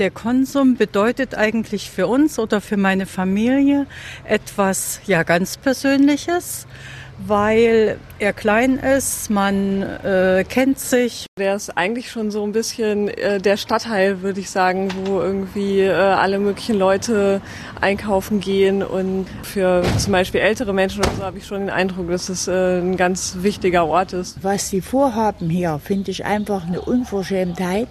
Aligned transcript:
Der 0.00 0.10
Konsum 0.10 0.76
bedeutet 0.76 1.34
eigentlich 1.34 1.90
für 1.90 2.06
uns 2.06 2.38
oder 2.38 2.62
für 2.62 2.78
meine 2.78 3.04
Familie 3.04 3.86
etwas 4.24 5.02
ja 5.06 5.24
ganz 5.24 5.58
Persönliches 5.58 6.66
weil 7.26 7.98
er 8.18 8.32
klein 8.32 8.78
ist, 8.78 9.30
man 9.30 9.82
äh, 9.82 10.44
kennt 10.48 10.78
sich. 10.78 11.26
Der 11.38 11.54
ist 11.54 11.76
eigentlich 11.76 12.10
schon 12.10 12.30
so 12.30 12.42
ein 12.44 12.52
bisschen 12.52 13.08
äh, 13.08 13.40
der 13.40 13.56
Stadtteil, 13.56 14.22
würde 14.22 14.40
ich 14.40 14.50
sagen, 14.50 14.88
wo 15.04 15.20
irgendwie 15.20 15.80
äh, 15.80 15.92
alle 15.92 16.38
möglichen 16.38 16.78
Leute 16.78 17.42
einkaufen 17.80 18.40
gehen 18.40 18.82
und 18.82 19.26
für 19.42 19.82
zum 19.98 20.12
Beispiel 20.12 20.40
ältere 20.40 20.72
Menschen 20.72 21.00
oder 21.00 21.12
so 21.16 21.22
habe 21.22 21.38
ich 21.38 21.46
schon 21.46 21.60
den 21.60 21.70
Eindruck, 21.70 22.10
dass 22.10 22.28
es 22.28 22.48
äh, 22.48 22.80
ein 22.80 22.96
ganz 22.96 23.38
wichtiger 23.40 23.86
Ort 23.86 24.12
ist. 24.12 24.42
Was 24.42 24.70
sie 24.70 24.80
vorhaben 24.80 25.50
hier, 25.50 25.78
finde 25.82 26.10
ich 26.10 26.24
einfach 26.24 26.66
eine 26.66 26.80
Unverschämtheit, 26.80 27.88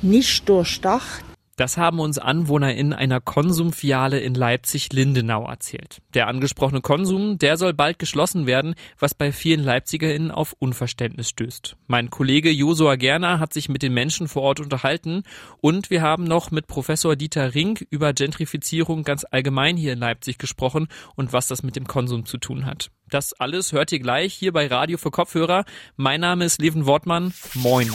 nicht 0.00 0.48
durchdacht 0.48 1.24
das 1.60 1.76
haben 1.76 2.00
uns 2.00 2.16
Anwohner 2.16 2.74
in 2.74 2.94
einer 2.94 3.20
Konsumfiale 3.20 4.18
in 4.18 4.32
Leipzig-Lindenau 4.32 5.46
erzählt. 5.46 5.98
Der 6.14 6.26
angesprochene 6.26 6.80
Konsum, 6.80 7.36
der 7.36 7.58
soll 7.58 7.74
bald 7.74 7.98
geschlossen 7.98 8.46
werden, 8.46 8.74
was 8.98 9.12
bei 9.12 9.30
vielen 9.30 9.62
LeipzigerInnen 9.62 10.30
auf 10.30 10.56
Unverständnis 10.58 11.28
stößt. 11.28 11.76
Mein 11.86 12.08
Kollege 12.08 12.50
Josua 12.50 12.96
Gerner 12.96 13.40
hat 13.40 13.52
sich 13.52 13.68
mit 13.68 13.82
den 13.82 13.92
Menschen 13.92 14.26
vor 14.26 14.40
Ort 14.40 14.60
unterhalten 14.60 15.22
und 15.60 15.90
wir 15.90 16.00
haben 16.00 16.24
noch 16.24 16.50
mit 16.50 16.66
Professor 16.66 17.14
Dieter 17.14 17.54
Rink 17.54 17.86
über 17.90 18.14
Gentrifizierung 18.14 19.02
ganz 19.02 19.26
allgemein 19.30 19.76
hier 19.76 19.92
in 19.92 19.98
Leipzig 19.98 20.38
gesprochen 20.38 20.88
und 21.14 21.34
was 21.34 21.46
das 21.46 21.62
mit 21.62 21.76
dem 21.76 21.86
Konsum 21.86 22.24
zu 22.24 22.38
tun 22.38 22.64
hat. 22.64 22.90
Das 23.10 23.34
alles 23.34 23.72
hört 23.72 23.92
ihr 23.92 23.98
gleich 23.98 24.32
hier 24.32 24.54
bei 24.54 24.66
Radio 24.66 24.96
für 24.96 25.10
Kopfhörer. 25.10 25.66
Mein 25.96 26.22
Name 26.22 26.46
ist 26.46 26.58
Leven 26.62 26.86
Wortmann. 26.86 27.34
Moin. 27.52 27.92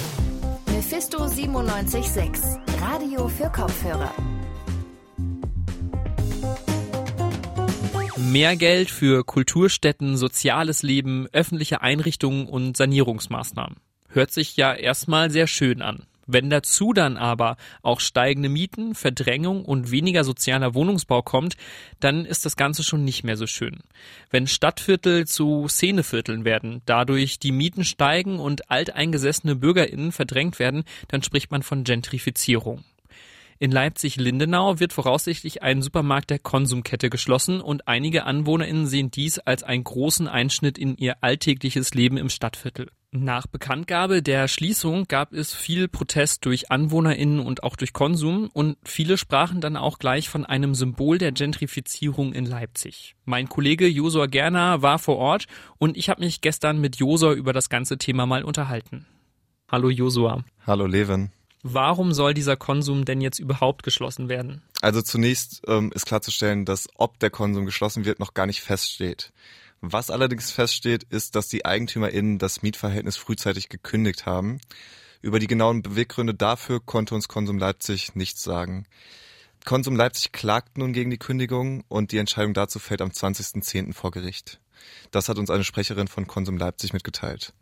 Mephisto 0.96 1.28
976, 1.28 2.42
Radio 2.80 3.28
für 3.28 3.50
Kopfhörer. 3.50 4.14
Mehr 8.16 8.56
Geld 8.56 8.90
für 8.90 9.26
Kulturstätten, 9.26 10.16
soziales 10.16 10.84
Leben, 10.84 11.28
öffentliche 11.34 11.82
Einrichtungen 11.82 12.48
und 12.48 12.78
Sanierungsmaßnahmen. 12.78 13.76
Hört 14.08 14.32
sich 14.32 14.56
ja 14.56 14.74
erstmal 14.74 15.32
sehr 15.32 15.48
schön 15.48 15.82
an. 15.82 16.04
Wenn 16.28 16.50
dazu 16.50 16.92
dann 16.94 17.18
aber 17.18 17.58
auch 17.84 18.00
steigende 18.00 18.50
Mieten, 18.50 18.96
Verdrängung 18.96 19.64
und 19.64 19.92
weniger 19.92 20.24
sozialer 20.24 20.74
Wohnungsbau 20.74 21.22
kommt, 21.22 21.56
dann 22.00 22.26
ist 22.26 22.46
das 22.46 22.56
Ganze 22.56 22.84
schon 22.84 23.04
nicht 23.04 23.24
mehr 23.24 23.38
so 23.38 23.46
schön. 23.46 23.80
Wenn 24.32 24.48
Stadtviertel 24.48 25.28
zu 25.28 25.68
Szenevierteln 25.68 26.44
werden, 26.44 26.82
dadurch 26.86 27.40
die 27.40 27.52
Mieten 27.52 27.84
steigen 27.84 28.40
und 28.40 28.72
alteingesessene 28.72 29.56
BürgerInnen 29.56 30.12
verdrängt 30.12 30.58
werden, 30.58 30.84
dann 31.10 31.22
spricht 31.22 31.52
man 31.52 31.62
von 31.62 31.84
Gentrifizierung. 31.84 32.84
In 33.58 33.72
Leipzig-Lindenau 33.72 34.80
wird 34.82 34.92
voraussichtlich 34.92 35.64
ein 35.64 35.82
Supermarkt 35.82 36.30
der 36.30 36.40
Konsumkette 36.40 37.10
geschlossen 37.10 37.62
und 37.62 37.88
einige 37.88 38.26
AnwohnerInnen 38.26 38.86
sehen 38.86 39.12
dies 39.12 39.40
als 39.40 39.64
einen 39.64 39.86
großen 39.86 40.28
Einschnitt 40.28 40.78
in 40.78 40.98
ihr 40.98 41.24
alltägliches 41.24 41.94
Leben 41.94 42.18
im 42.18 42.30
Stadtviertel. 42.30 42.90
Nach 43.18 43.48
Bekanntgabe 43.48 44.22
der 44.22 44.50
Schließung 44.50 45.06
gab 45.08 45.32
es 45.32 45.54
viel 45.54 45.88
Protest 45.88 46.46
durch 46.46 46.70
AnwohnerInnen 46.70 47.40
und 47.40 47.64
auch 47.64 47.78
durch 47.78 47.94
Konsum 47.94 48.50
und 48.52 48.76
viele 48.84 49.18
sprachen 49.18 49.62
dann 49.62 49.78
auch 49.78 50.00
gleich 50.00 50.28
von 50.28 50.46
einem 50.46 50.76
Symbol 50.76 51.18
der 51.18 51.32
Gentrifizierung 51.32 52.34
in 52.34 52.46
Leipzig. 52.46 53.16
Mein 53.24 53.48
Kollege 53.48 53.88
Josor 53.88 54.28
Gerner 54.28 54.82
war 54.82 55.00
vor 55.00 55.16
Ort 55.16 55.46
und 55.78 55.96
ich 55.96 56.10
habe 56.10 56.26
mich 56.26 56.42
gestern 56.42 56.82
mit 56.82 56.98
Josor 56.98 57.32
über 57.32 57.54
das 57.54 57.70
ganze 57.70 57.98
Thema 57.98 58.26
mal 58.26 58.44
unterhalten. 58.44 59.06
Hallo 59.72 59.90
Josua. 59.90 60.44
Hallo 60.68 60.86
Levin. 60.86 61.32
Warum 61.64 62.12
soll 62.12 62.34
dieser 62.34 62.58
Konsum 62.58 63.06
denn 63.06 63.22
jetzt 63.22 63.40
überhaupt 63.40 63.84
geschlossen 63.84 64.28
werden? 64.28 64.62
Also 64.82 65.02
zunächst 65.02 65.62
ähm, 65.68 65.90
ist 65.96 66.06
klarzustellen, 66.06 66.66
dass 66.66 66.90
ob 66.96 67.18
der 67.20 67.30
Konsum 67.30 67.66
geschlossen 67.66 68.04
wird, 68.04 68.20
noch 68.20 68.34
gar 68.34 68.46
nicht 68.46 68.60
feststeht. 68.60 69.32
Was 69.82 70.10
allerdings 70.10 70.52
feststeht, 70.52 71.04
ist, 71.04 71.36
dass 71.36 71.48
die 71.48 71.66
EigentümerInnen 71.66 72.40
das 72.40 72.62
Mietverhältnis 72.62 73.18
frühzeitig 73.18 73.70
gekündigt 73.70 74.26
haben. 74.26 74.60
Über 75.22 75.40
die 75.40 75.48
genauen 75.48 75.82
Beweggründe 75.82 76.34
dafür 76.34 76.80
konnte 76.80 77.16
uns 77.16 77.28
Konsum 77.28 77.58
Leipzig 77.58 78.16
nichts 78.16 78.44
sagen. 78.44 78.86
Konsum 79.66 79.96
Leipzig 79.96 80.32
klagt 80.32 80.78
nun 80.78 80.94
gegen 80.94 81.10
die 81.10 81.18
Kündigung 81.18 81.84
und 81.88 82.12
die 82.12 82.20
Entscheidung 82.20 82.54
dazu 82.54 82.78
fällt 82.80 83.02
am 83.02 83.10
20.10. 83.10 83.94
vor 83.94 84.12
Gericht. 84.12 84.60
Das 85.12 85.30
hat 85.30 85.40
uns 85.40 85.50
eine 85.50 85.64
Sprecherin 85.64 86.08
von 86.08 86.28
Konsum 86.28 86.58
Leipzig 86.58 86.94
mitgeteilt. 86.94 87.54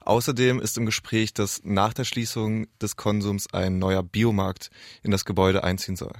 Außerdem 0.00 0.60
ist 0.60 0.78
im 0.78 0.86
Gespräch, 0.86 1.34
dass 1.34 1.62
nach 1.64 1.92
der 1.92 2.04
Schließung 2.04 2.68
des 2.80 2.96
Konsums 2.96 3.52
ein 3.52 3.78
neuer 3.78 4.02
Biomarkt 4.02 4.70
in 5.02 5.10
das 5.10 5.24
Gebäude 5.24 5.64
einziehen 5.64 5.96
soll. 5.96 6.12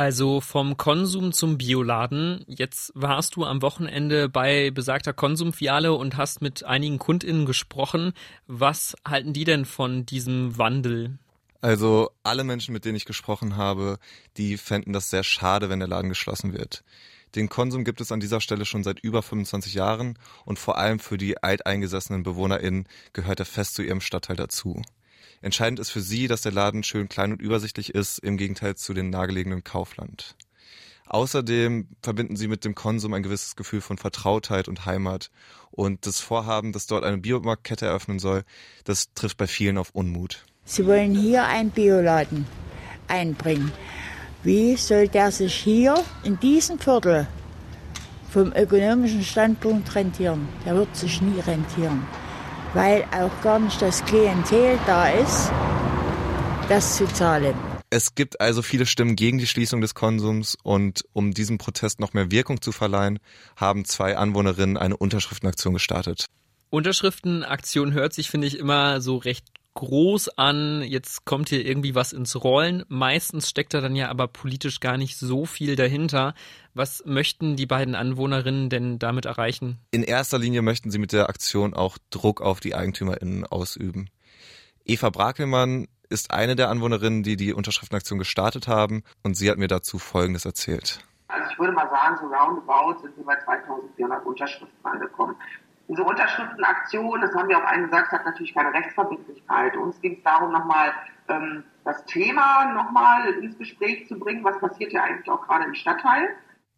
Also 0.00 0.40
vom 0.40 0.78
Konsum 0.78 1.30
zum 1.30 1.58
Bioladen. 1.58 2.42
Jetzt 2.48 2.90
warst 2.94 3.36
du 3.36 3.44
am 3.44 3.60
Wochenende 3.60 4.30
bei 4.30 4.70
besagter 4.70 5.12
Konsumfiale 5.12 5.92
und 5.92 6.16
hast 6.16 6.40
mit 6.40 6.64
einigen 6.64 6.98
KundInnen 6.98 7.44
gesprochen. 7.44 8.14
Was 8.46 8.96
halten 9.06 9.34
die 9.34 9.44
denn 9.44 9.66
von 9.66 10.06
diesem 10.06 10.56
Wandel? 10.56 11.18
Also 11.60 12.08
alle 12.22 12.44
Menschen, 12.44 12.72
mit 12.72 12.86
denen 12.86 12.96
ich 12.96 13.04
gesprochen 13.04 13.58
habe, 13.58 13.98
die 14.38 14.56
fänden 14.56 14.94
das 14.94 15.10
sehr 15.10 15.22
schade, 15.22 15.68
wenn 15.68 15.80
der 15.80 15.88
Laden 15.88 16.08
geschlossen 16.08 16.54
wird. 16.54 16.82
Den 17.34 17.50
Konsum 17.50 17.84
gibt 17.84 18.00
es 18.00 18.10
an 18.10 18.20
dieser 18.20 18.40
Stelle 18.40 18.64
schon 18.64 18.82
seit 18.82 19.00
über 19.00 19.20
25 19.20 19.74
Jahren 19.74 20.18
und 20.46 20.58
vor 20.58 20.78
allem 20.78 20.98
für 20.98 21.18
die 21.18 21.42
alteingesessenen 21.42 22.22
BewohnerInnen 22.22 22.88
gehört 23.12 23.40
er 23.40 23.44
fest 23.44 23.74
zu 23.74 23.82
ihrem 23.82 24.00
Stadtteil 24.00 24.36
dazu. 24.36 24.80
Entscheidend 25.42 25.80
ist 25.80 25.90
für 25.90 26.02
sie, 26.02 26.28
dass 26.28 26.42
der 26.42 26.52
Laden 26.52 26.82
schön 26.82 27.08
klein 27.08 27.32
und 27.32 27.40
übersichtlich 27.40 27.94
ist, 27.94 28.18
im 28.18 28.36
Gegenteil 28.36 28.76
zu 28.76 28.92
den 28.92 29.08
nahegelegenen 29.08 29.64
Kaufland. 29.64 30.36
Außerdem 31.06 31.88
verbinden 32.02 32.36
sie 32.36 32.46
mit 32.46 32.64
dem 32.64 32.74
Konsum 32.74 33.14
ein 33.14 33.22
gewisses 33.22 33.56
Gefühl 33.56 33.80
von 33.80 33.98
Vertrautheit 33.98 34.68
und 34.68 34.86
Heimat. 34.86 35.30
Und 35.70 36.06
das 36.06 36.20
Vorhaben, 36.20 36.72
dass 36.72 36.86
dort 36.86 37.04
eine 37.04 37.18
Biomarktkette 37.18 37.86
eröffnen 37.86 38.18
soll, 38.18 38.44
das 38.84 39.12
trifft 39.14 39.38
bei 39.38 39.46
vielen 39.46 39.78
auf 39.78 39.90
Unmut. 39.92 40.44
Sie 40.64 40.86
wollen 40.86 41.14
hier 41.14 41.44
einen 41.46 41.70
Bioladen 41.70 42.46
einbringen. 43.08 43.72
Wie 44.44 44.76
soll 44.76 45.08
der 45.08 45.32
sich 45.32 45.54
hier 45.54 46.04
in 46.22 46.38
diesem 46.38 46.78
Viertel 46.78 47.26
vom 48.30 48.52
ökonomischen 48.52 49.24
Standpunkt 49.24 49.92
rentieren? 49.94 50.48
Der 50.64 50.76
wird 50.76 50.94
sich 50.94 51.20
nie 51.20 51.40
rentieren 51.40 52.06
weil 52.74 53.04
auch 53.12 53.42
gar 53.42 53.58
nicht 53.58 53.80
das 53.82 54.04
Klientel 54.04 54.78
da 54.86 55.08
ist, 55.08 55.50
das 56.68 56.96
zu 56.96 57.06
zahlen. 57.06 57.54
Es 57.90 58.14
gibt 58.14 58.40
also 58.40 58.62
viele 58.62 58.86
Stimmen 58.86 59.16
gegen 59.16 59.38
die 59.38 59.48
Schließung 59.48 59.80
des 59.80 59.94
Konsums 59.94 60.56
und 60.62 61.04
um 61.12 61.32
diesem 61.32 61.58
Protest 61.58 61.98
noch 61.98 62.12
mehr 62.12 62.30
Wirkung 62.30 62.62
zu 62.62 62.70
verleihen, 62.70 63.18
haben 63.56 63.84
zwei 63.84 64.16
Anwohnerinnen 64.16 64.76
eine 64.76 64.96
Unterschriftenaktion 64.96 65.74
gestartet. 65.74 66.26
Unterschriftenaktion 66.70 67.92
hört 67.92 68.12
sich, 68.12 68.30
finde 68.30 68.46
ich, 68.46 68.56
immer 68.56 69.00
so 69.00 69.16
recht 69.16 69.44
groß 69.80 70.36
an, 70.36 70.82
jetzt 70.82 71.24
kommt 71.24 71.48
hier 71.48 71.64
irgendwie 71.64 71.94
was 71.94 72.12
ins 72.12 72.42
Rollen. 72.44 72.84
Meistens 72.88 73.48
steckt 73.48 73.72
da 73.72 73.80
dann 73.80 73.96
ja 73.96 74.10
aber 74.10 74.28
politisch 74.28 74.78
gar 74.80 74.98
nicht 74.98 75.16
so 75.16 75.46
viel 75.46 75.74
dahinter. 75.74 76.34
Was 76.74 77.02
möchten 77.06 77.56
die 77.56 77.64
beiden 77.64 77.94
Anwohnerinnen 77.94 78.68
denn 78.68 78.98
damit 78.98 79.24
erreichen? 79.24 79.78
In 79.90 80.02
erster 80.02 80.38
Linie 80.38 80.60
möchten 80.60 80.90
sie 80.90 80.98
mit 80.98 81.12
der 81.12 81.30
Aktion 81.30 81.72
auch 81.72 81.96
Druck 82.10 82.42
auf 82.42 82.60
die 82.60 82.74
EigentümerInnen 82.74 83.46
ausüben. 83.46 84.10
Eva 84.84 85.08
Brakelmann 85.08 85.88
ist 86.10 86.30
eine 86.30 86.56
der 86.56 86.68
Anwohnerinnen, 86.68 87.22
die 87.22 87.36
die 87.36 87.54
Unterschriftenaktion 87.54 88.18
gestartet 88.18 88.68
haben 88.68 89.02
und 89.22 89.34
sie 89.34 89.50
hat 89.50 89.56
mir 89.56 89.68
dazu 89.68 89.98
Folgendes 89.98 90.44
erzählt. 90.44 91.00
Also 91.28 91.50
ich 91.50 91.58
würde 91.58 91.72
mal 91.72 91.88
sagen, 91.88 92.16
so 92.20 92.26
roundabout 92.26 93.00
sind 93.00 93.16
wir 93.16 93.24
bei 93.24 93.38
2400 93.44 94.26
Unterschriften 94.26 94.84
angekommen. 94.84 95.36
Diese 95.90 96.04
Unterschriftenaktion, 96.04 97.20
das 97.20 97.34
haben 97.34 97.48
wir 97.48 97.58
auch 97.58 97.64
allen 97.64 97.82
gesagt, 97.82 98.12
hat 98.12 98.24
natürlich 98.24 98.54
keine 98.54 98.72
Rechtsverbindlichkeit. 98.72 99.76
Uns 99.76 100.00
ging 100.00 100.18
es 100.18 100.22
darum, 100.22 100.52
nochmal 100.52 100.92
ähm, 101.28 101.64
das 101.84 102.04
Thema 102.04 102.72
nochmal 102.72 103.28
ins 103.42 103.58
Gespräch 103.58 104.06
zu 104.06 104.16
bringen. 104.16 104.44
Was 104.44 104.60
passiert 104.60 104.92
ja 104.92 105.02
eigentlich 105.02 105.28
auch 105.28 105.44
gerade 105.48 105.64
im 105.64 105.74
Stadtteil? 105.74 106.28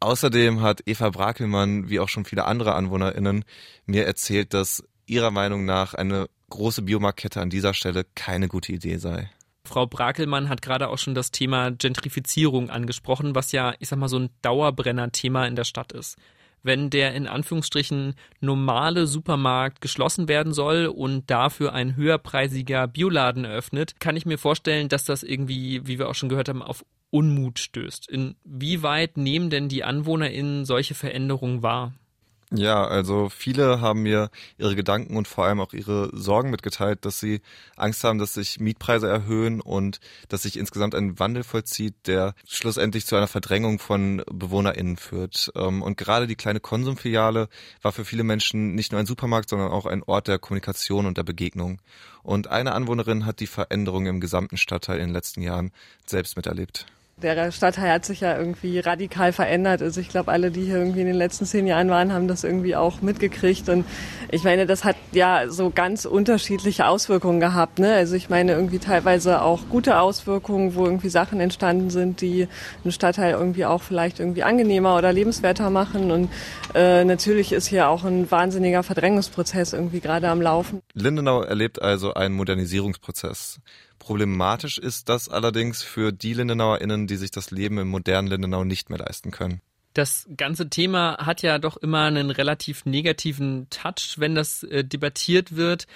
Außerdem 0.00 0.62
hat 0.62 0.80
Eva 0.86 1.10
Brakelmann, 1.10 1.90
wie 1.90 2.00
auch 2.00 2.08
schon 2.08 2.24
viele 2.24 2.46
andere 2.46 2.74
AnwohnerInnen, 2.74 3.44
mir 3.84 4.06
erzählt, 4.06 4.54
dass 4.54 4.82
ihrer 5.04 5.30
Meinung 5.30 5.66
nach 5.66 5.92
eine 5.92 6.26
große 6.48 6.80
Biomarktkette 6.80 7.42
an 7.42 7.50
dieser 7.50 7.74
Stelle 7.74 8.06
keine 8.14 8.48
gute 8.48 8.72
Idee 8.72 8.96
sei. 8.96 9.30
Frau 9.66 9.86
Brakelmann 9.86 10.48
hat 10.48 10.62
gerade 10.62 10.88
auch 10.88 10.98
schon 10.98 11.14
das 11.14 11.30
Thema 11.30 11.70
Gentrifizierung 11.70 12.70
angesprochen, 12.70 13.34
was 13.34 13.52
ja, 13.52 13.74
ich 13.78 13.90
sag 13.90 13.98
mal, 13.98 14.08
so 14.08 14.18
ein 14.18 14.30
Dauerbrenner-Thema 14.40 15.46
in 15.46 15.54
der 15.54 15.64
Stadt 15.64 15.92
ist 15.92 16.16
wenn 16.62 16.90
der 16.90 17.14
in 17.14 17.26
Anführungsstrichen 17.26 18.14
normale 18.40 19.06
Supermarkt 19.06 19.80
geschlossen 19.80 20.28
werden 20.28 20.52
soll 20.52 20.86
und 20.86 21.30
dafür 21.30 21.72
ein 21.72 21.96
höherpreisiger 21.96 22.86
Bioladen 22.86 23.44
eröffnet, 23.44 24.00
kann 24.00 24.16
ich 24.16 24.26
mir 24.26 24.38
vorstellen, 24.38 24.88
dass 24.88 25.04
das 25.04 25.22
irgendwie, 25.22 25.86
wie 25.86 25.98
wir 25.98 26.08
auch 26.08 26.14
schon 26.14 26.28
gehört 26.28 26.48
haben, 26.48 26.62
auf 26.62 26.84
Unmut 27.10 27.58
stößt. 27.58 28.08
Inwieweit 28.08 29.16
nehmen 29.16 29.50
denn 29.50 29.68
die 29.68 29.84
AnwohnerInnen 29.84 30.64
solche 30.64 30.94
Veränderungen 30.94 31.62
wahr? 31.62 31.92
Ja, 32.54 32.84
also 32.84 33.30
viele 33.30 33.80
haben 33.80 34.02
mir 34.02 34.28
ihre 34.58 34.76
Gedanken 34.76 35.16
und 35.16 35.26
vor 35.26 35.46
allem 35.46 35.58
auch 35.58 35.72
ihre 35.72 36.10
Sorgen 36.12 36.50
mitgeteilt, 36.50 37.06
dass 37.06 37.18
sie 37.18 37.40
Angst 37.76 38.04
haben, 38.04 38.18
dass 38.18 38.34
sich 38.34 38.60
Mietpreise 38.60 39.08
erhöhen 39.08 39.62
und 39.62 40.00
dass 40.28 40.42
sich 40.42 40.58
insgesamt 40.58 40.94
ein 40.94 41.18
Wandel 41.18 41.44
vollzieht, 41.44 41.94
der 42.06 42.34
schlussendlich 42.46 43.06
zu 43.06 43.16
einer 43.16 43.26
Verdrängung 43.26 43.78
von 43.78 44.22
BewohnerInnen 44.30 44.98
führt. 44.98 45.50
Ähm, 45.56 45.80
und 45.82 45.96
gerade 45.96 46.26
die 46.26 46.36
kleine 46.36 46.60
Konsumfiliale 46.60 47.48
war 47.80 47.92
für 47.92 48.04
viele 48.04 48.22
Menschen 48.22 48.74
nicht 48.74 48.92
nur 48.92 49.00
ein 49.00 49.06
Supermarkt, 49.06 49.48
sondern 49.48 49.70
auch 49.70 49.86
ein 49.86 50.02
Ort 50.02 50.28
der 50.28 50.38
Kommunikation 50.38 51.06
und 51.06 51.16
der 51.16 51.24
Begegnung. 51.24 51.80
Und 52.22 52.48
eine 52.48 52.72
Anwohnerin 52.72 53.24
hat 53.24 53.40
die 53.40 53.46
Veränderung 53.46 54.04
im 54.04 54.20
gesamten 54.20 54.58
Stadtteil 54.58 54.98
in 54.98 55.06
den 55.06 55.14
letzten 55.14 55.40
Jahren 55.40 55.72
selbst 56.04 56.36
miterlebt. 56.36 56.86
Der 57.22 57.52
Stadtteil 57.52 57.92
hat 57.92 58.04
sich 58.04 58.20
ja 58.20 58.36
irgendwie 58.36 58.80
radikal 58.80 59.32
verändert. 59.32 59.80
Also 59.80 60.00
ich 60.00 60.08
glaube, 60.08 60.32
alle, 60.32 60.50
die 60.50 60.64
hier 60.64 60.76
irgendwie 60.76 61.00
in 61.00 61.06
den 61.06 61.16
letzten 61.16 61.46
zehn 61.46 61.66
Jahren 61.66 61.88
waren, 61.88 62.12
haben 62.12 62.26
das 62.26 62.42
irgendwie 62.42 62.74
auch 62.74 63.00
mitgekriegt. 63.00 63.68
Und 63.68 63.84
ich 64.30 64.42
meine, 64.42 64.66
das 64.66 64.84
hat 64.84 64.96
ja 65.12 65.48
so 65.48 65.70
ganz 65.70 66.04
unterschiedliche 66.04 66.86
Auswirkungen 66.86 67.40
gehabt. 67.40 67.78
Ne? 67.78 67.94
Also 67.94 68.16
ich 68.16 68.28
meine 68.28 68.52
irgendwie 68.52 68.78
teilweise 68.78 69.42
auch 69.42 69.68
gute 69.68 70.00
Auswirkungen, 70.00 70.74
wo 70.74 70.84
irgendwie 70.84 71.08
Sachen 71.08 71.40
entstanden 71.40 71.90
sind, 71.90 72.20
die 72.20 72.48
einen 72.82 72.92
Stadtteil 72.92 73.32
irgendwie 73.32 73.64
auch 73.66 73.82
vielleicht 73.82 74.18
irgendwie 74.18 74.42
angenehmer 74.42 74.96
oder 74.96 75.12
lebenswerter 75.12 75.70
machen. 75.70 76.10
Und 76.10 76.28
äh, 76.74 77.04
natürlich 77.04 77.52
ist 77.52 77.66
hier 77.66 77.88
auch 77.88 78.04
ein 78.04 78.30
wahnsinniger 78.30 78.82
Verdrängungsprozess 78.82 79.72
irgendwie 79.72 80.00
gerade 80.00 80.28
am 80.28 80.42
Laufen. 80.42 80.82
Lindenau 80.94 81.42
erlebt 81.42 81.80
also 81.80 82.14
einen 82.14 82.34
Modernisierungsprozess. 82.34 83.60
Problematisch 84.02 84.78
ist 84.78 85.08
das 85.08 85.28
allerdings 85.28 85.84
für 85.84 86.10
die 86.10 86.34
LindenauerInnen, 86.34 87.06
die 87.06 87.14
sich 87.14 87.30
das 87.30 87.52
Leben 87.52 87.78
im 87.78 87.86
modernen 87.86 88.26
Lindenau 88.26 88.64
nicht 88.64 88.90
mehr 88.90 88.98
leisten 88.98 89.30
können. 89.30 89.60
Das 89.94 90.26
ganze 90.36 90.68
Thema 90.68 91.18
hat 91.18 91.42
ja 91.42 91.60
doch 91.60 91.76
immer 91.76 92.00
einen 92.00 92.32
relativ 92.32 92.84
negativen 92.84 93.68
Touch, 93.70 94.14
wenn 94.16 94.34
das 94.34 94.64
äh, 94.64 94.82
debattiert 94.82 95.54
wird. 95.54 95.86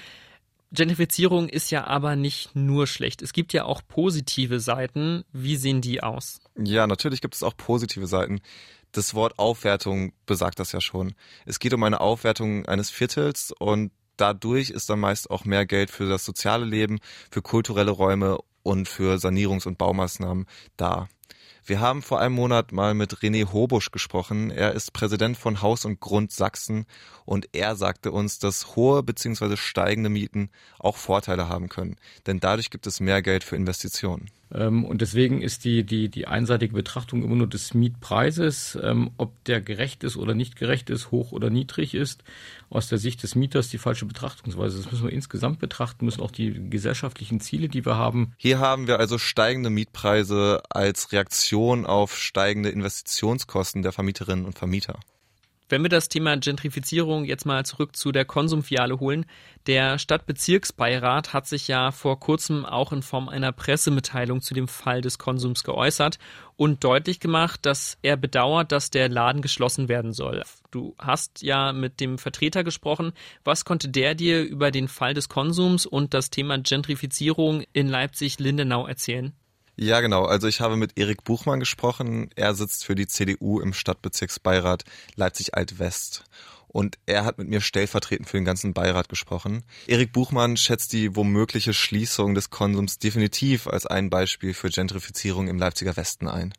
Gentrifizierung 0.70 1.49
ist 1.49 1.73
ja 1.73 1.85
aber 1.85 2.14
nicht 2.14 2.55
nur 2.55 2.87
schlecht. 2.87 3.23
Es 3.23 3.32
gibt 3.32 3.53
ja 3.53 3.64
auch 3.64 3.82
positive 3.88 4.61
Seiten. 4.61 5.25
Wie 5.32 5.56
sehen 5.56 5.81
die 5.81 6.00
aus? 6.00 6.38
Ja, 6.56 6.87
natürlich 6.87 7.20
gibt 7.20 7.35
es 7.35 7.43
auch 7.43 7.56
positive 7.56 8.06
Seiten. 8.06 8.41
Das 8.93 9.14
Wort 9.14 9.37
Aufwertung 9.37 10.12
besagt 10.26 10.61
das 10.61 10.70
ja 10.70 10.81
schon. 10.81 11.17
Es 11.44 11.59
geht 11.59 11.75
um 11.75 11.82
eine 11.82 12.00
Aufwertung 12.00 12.67
eines 12.67 12.88
Viertels 12.88 13.52
und 13.59 13.91
dadurch 14.17 14.71
ist 14.71 14.91
dann 14.91 15.01
meist 15.01 15.31
auch 15.31 15.45
mehr 15.45 15.67
Geld 15.67 15.91
für 15.91 16.09
das 16.09 16.25
soziale 16.25 16.65
Leben, 16.65 16.99
für 17.31 17.43
kulturelle 17.43 17.91
Räume 17.91 18.39
und 18.63 18.89
für 18.89 19.17
Sanierungs- 19.17 19.67
und 19.67 19.79
Baumaßnahmen 19.79 20.47
da. 20.77 21.09
Wir 21.65 21.81
haben 21.81 22.03
vor 22.03 22.21
einem 22.21 22.35
Monat 22.35 22.73
mal 22.73 22.95
mit 22.95 23.15
René 23.17 23.53
Hobusch 23.53 23.91
gesprochen. 23.91 24.51
Er 24.51 24.73
ist 24.73 24.93
Präsident 24.93 25.37
von 25.37 25.63
Haus 25.63 25.85
und 25.85 26.01
Grund 26.01 26.31
Sachsen 26.33 26.87
und 27.25 27.49
er 27.53 27.75
sagte 27.75 28.13
uns, 28.13 28.39
dass 28.39 28.77
hohe 28.77 29.03
bzw. 29.03 29.57
steigende 29.57 30.09
Mieten 30.09 30.51
auch 30.79 30.97
Vorteile 30.97 31.49
haben 31.49 31.69
können. 31.69 31.97
Denn 32.27 32.41
dadurch 32.41 32.71
gibt 32.71 32.87
es 32.87 33.01
mehr 33.01 33.21
Geld 33.23 33.43
für 33.43 33.57
Investitionen. 33.57 34.31
Ähm, 34.55 34.85
und 34.85 35.01
deswegen 35.01 35.43
ist 35.43 35.65
die, 35.65 35.85
die, 35.85 36.09
die 36.09 36.29
einseitige 36.29 36.75
Betrachtung 36.75 37.25
immer 37.25 37.35
nur 37.35 37.49
des 37.49 37.75
Mietpreises, 37.75 38.79
ähm, 38.81 39.11
ob 39.17 39.33
der 39.45 39.61
gerecht 39.61 40.05
ist 40.05 40.17
oder 40.17 40.35
nicht 40.35 40.57
gerecht 40.57 40.89
ist, 40.89 41.11
hoch 41.11 41.33
oder 41.33 41.51
niedrig 41.51 41.95
ist, 41.95 42.23
aus 42.71 42.89
der 42.89 42.99
Sicht 42.99 43.23
des 43.23 43.35
Mieters 43.35 43.69
die 43.69 43.79
falsche 43.79 44.07
Betrachtungsweise. 44.07 44.77
Das 44.77 44.91
müssen 44.91 45.05
wir 45.05 45.13
insgesamt 45.13 45.59
betrachten, 45.59 46.05
müssen 46.05 46.21
auch 46.21 46.31
die 46.31 46.71
gesellschaftlichen 46.71 47.41
Ziele, 47.41 47.69
die 47.69 47.85
wir 47.85 47.97
haben. 47.97 48.35
Hier 48.37 48.61
haben 48.61 48.87
wir 48.87 49.01
also 49.01 49.19
steigende 49.19 49.71
Mietpreise 49.71 50.63
als 50.71 51.13
Reaktion 51.37 51.85
auf 51.85 52.17
steigende 52.17 52.71
Investitionskosten 52.71 53.83
der 53.83 53.93
Vermieterinnen 53.93 54.47
und 54.47 54.59
Vermieter. 54.59 54.99
Wenn 55.69 55.83
wir 55.83 55.91
das 55.91 56.09
Thema 56.09 56.37
Gentrifizierung 56.37 57.25
jetzt 57.25 57.44
mal 57.44 57.67
zurück 57.67 57.94
zu 57.94 58.12
der 58.12 58.25
Konsumfiale 58.25 59.00
holen, 59.00 59.27
der 59.67 59.99
Stadtbezirksbeirat 59.99 61.35
hat 61.35 61.47
sich 61.47 61.69
ja 61.69 61.91
vor 61.91 62.21
kurzem 62.21 62.65
auch 62.65 62.93
in 62.93 63.03
Form 63.03 63.29
einer 63.29 63.53
Pressemitteilung 63.53 64.41
zu 64.41 64.55
dem 64.55 64.69
Fall 64.69 65.03
des 65.03 65.19
Konsums 65.19 65.62
geäußert 65.62 66.19
und 66.56 66.85
deutlich 66.85 67.21
gemacht, 67.21 67.67
dass 67.67 67.99
er 68.00 68.17
bedauert, 68.17 68.73
dass 68.73 68.91
der 68.91 69.09
Laden 69.09 69.43
geschlossen 69.43 69.88
werden 69.88 70.12
soll. 70.12 70.43
Du 70.71 70.94
hast 70.99 71.43
ja 71.43 71.73
mit 71.73 72.00
dem 72.00 72.17
Vertreter 72.17 72.65
gesprochen. 72.65 73.12
Was 73.44 73.65
konnte 73.65 73.88
der 73.88 74.15
dir 74.15 74.43
über 74.43 74.71
den 74.71 74.88
Fall 74.88 75.12
des 75.12 75.29
Konsums 75.29 75.85
und 75.85 76.15
das 76.15 76.31
Thema 76.31 76.59
Gentrifizierung 76.59 77.65
in 77.73 77.88
Leipzig-Lindenau 77.88 78.87
erzählen? 78.87 79.35
Ja, 79.78 80.00
genau. 80.00 80.25
Also 80.25 80.49
ich 80.49 80.61
habe 80.62 80.76
mit 80.76 80.99
Erik 80.99 81.23
Buchmann 81.25 81.61
gesprochen. 81.61 82.31
Er 82.34 82.55
sitzt 82.55 82.84
für 82.84 82.94
die 82.94 83.06
CDU 83.06 83.61
im 83.61 83.75
Stadtbezirksbeirat 83.75 84.84
Leipzig-Alt-West. 85.17 86.25
Und 86.69 86.99
er 87.06 87.25
hat 87.25 87.38
mit 87.38 87.49
mir 87.49 87.61
stellvertretend 87.61 88.28
für 88.28 88.38
den 88.38 88.44
ganzen 88.44 88.73
Beirat 88.73 89.08
gesprochen. 89.08 89.64
Erik 89.87 90.12
Buchmann 90.12 90.56
schätzt 90.56 90.93
die 90.93 91.14
womögliche 91.14 91.75
Schließung 91.75 92.34
des 92.34 92.50
Konsums 92.50 92.99
definitiv 92.99 93.67
als 93.67 93.87
ein 93.87 94.11
Beispiel 94.11 94.55
für 94.55 94.70
Gentrifizierung 94.70 95.49
im 95.49 95.58
Leipziger 95.58 95.96
Westen 95.96 96.26
ein. 96.26 96.52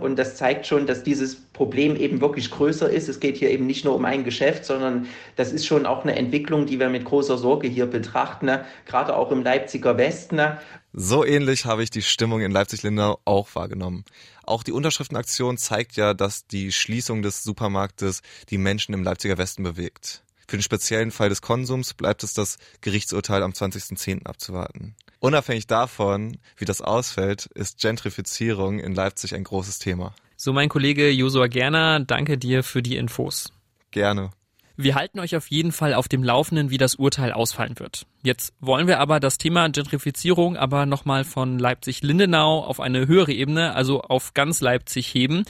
Und 0.00 0.16
das 0.16 0.34
zeigt 0.34 0.66
schon, 0.66 0.86
dass 0.86 1.04
dieses 1.04 1.36
Problem 1.36 1.94
eben 1.94 2.20
wirklich 2.20 2.50
größer 2.50 2.90
ist. 2.90 3.08
Es 3.08 3.20
geht 3.20 3.36
hier 3.36 3.50
eben 3.50 3.66
nicht 3.66 3.84
nur 3.84 3.94
um 3.94 4.04
ein 4.04 4.24
Geschäft, 4.24 4.64
sondern 4.64 5.06
das 5.36 5.52
ist 5.52 5.66
schon 5.66 5.86
auch 5.86 6.02
eine 6.02 6.16
Entwicklung, 6.16 6.66
die 6.66 6.80
wir 6.80 6.88
mit 6.88 7.04
großer 7.04 7.38
Sorge 7.38 7.68
hier 7.68 7.86
betrachten, 7.86 8.46
ne? 8.46 8.64
gerade 8.86 9.16
auch 9.16 9.30
im 9.30 9.44
Leipziger 9.44 9.96
Westen. 9.96 10.34
Ne? 10.34 10.60
So 10.92 11.24
ähnlich 11.24 11.64
habe 11.64 11.84
ich 11.84 11.90
die 11.90 12.02
Stimmung 12.02 12.40
in 12.40 12.50
Leipzig-Lindau 12.50 13.20
auch 13.24 13.54
wahrgenommen. 13.54 14.04
Auch 14.42 14.64
die 14.64 14.72
Unterschriftenaktion 14.72 15.58
zeigt 15.58 15.94
ja, 15.94 16.12
dass 16.12 16.48
die 16.48 16.72
Schließung 16.72 17.22
des 17.22 17.44
Supermarktes 17.44 18.22
die 18.50 18.58
Menschen 18.58 18.94
im 18.94 19.04
Leipziger 19.04 19.38
Westen 19.38 19.62
bewegt. 19.62 20.24
Für 20.48 20.56
den 20.56 20.62
speziellen 20.62 21.12
Fall 21.12 21.28
des 21.28 21.40
Konsums 21.40 21.94
bleibt 21.94 22.24
es 22.24 22.34
das 22.34 22.58
Gerichtsurteil 22.80 23.42
am 23.42 23.52
20.10. 23.52 24.26
abzuwarten. 24.26 24.96
Unabhängig 25.24 25.66
davon, 25.66 26.36
wie 26.58 26.66
das 26.66 26.82
ausfällt, 26.82 27.46
ist 27.54 27.80
Gentrifizierung 27.80 28.78
in 28.78 28.94
Leipzig 28.94 29.34
ein 29.34 29.42
großes 29.42 29.78
Thema. 29.78 30.14
So 30.36 30.52
mein 30.52 30.68
Kollege 30.68 31.08
Josua 31.08 31.46
Gerner, 31.46 32.00
danke 32.00 32.36
dir 32.36 32.62
für 32.62 32.82
die 32.82 32.98
Infos. 32.98 33.50
Gerne. 33.90 34.32
Wir 34.76 34.96
halten 34.96 35.20
euch 35.20 35.34
auf 35.34 35.46
jeden 35.46 35.72
Fall 35.72 35.94
auf 35.94 36.08
dem 36.08 36.22
Laufenden, 36.22 36.68
wie 36.68 36.76
das 36.76 36.96
Urteil 36.96 37.32
ausfallen 37.32 37.78
wird. 37.78 38.04
Jetzt 38.22 38.52
wollen 38.60 38.86
wir 38.86 39.00
aber 39.00 39.18
das 39.18 39.38
Thema 39.38 39.66
Gentrifizierung 39.70 40.58
aber 40.58 40.84
nochmal 40.84 41.24
von 41.24 41.58
Leipzig-Lindenau 41.58 42.62
auf 42.62 42.78
eine 42.78 43.06
höhere 43.06 43.32
Ebene, 43.32 43.74
also 43.74 44.02
auf 44.02 44.34
ganz 44.34 44.60
Leipzig 44.60 45.06
heben. 45.14 45.46